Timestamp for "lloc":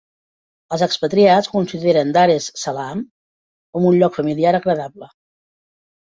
3.99-4.17